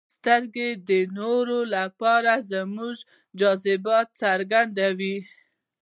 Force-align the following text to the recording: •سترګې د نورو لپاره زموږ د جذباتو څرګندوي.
•سترګې 0.15 0.69
د 0.89 0.91
نورو 1.19 1.57
لپاره 1.75 2.33
زموږ 2.51 2.95
د 3.03 3.07
جذباتو 3.39 4.13
څرګندوي. 4.21 5.17